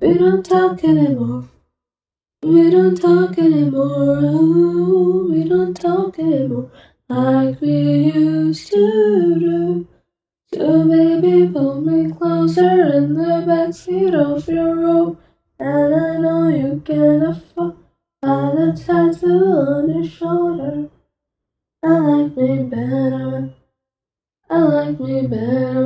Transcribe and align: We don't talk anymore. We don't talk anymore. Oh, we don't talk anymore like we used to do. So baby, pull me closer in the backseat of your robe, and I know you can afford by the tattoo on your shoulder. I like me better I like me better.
We 0.00 0.18
don't 0.18 0.44
talk 0.44 0.84
anymore. 0.84 1.44
We 2.42 2.70
don't 2.70 2.96
talk 2.96 3.38
anymore. 3.38 4.20
Oh, 4.22 5.28
we 5.30 5.48
don't 5.48 5.74
talk 5.74 6.18
anymore 6.18 6.70
like 7.08 7.60
we 7.60 8.12
used 8.14 8.70
to 8.72 9.40
do. 9.40 9.88
So 10.54 10.88
baby, 10.88 11.52
pull 11.52 11.80
me 11.82 12.12
closer 12.12 12.92
in 12.94 13.14
the 13.14 13.44
backseat 13.48 14.14
of 14.14 14.48
your 14.48 14.76
robe, 14.76 15.18
and 15.58 15.94
I 15.94 16.16
know 16.18 16.48
you 16.48 16.82
can 16.84 17.22
afford 17.22 17.76
by 18.22 18.52
the 18.56 18.72
tattoo 18.86 19.44
on 19.68 19.90
your 19.94 20.04
shoulder. 20.04 20.90
I 21.82 21.98
like 21.98 22.36
me 22.36 22.64
better 22.64 23.54
I 24.50 24.58
like 24.58 25.00
me 25.00 25.26
better. 25.26 25.79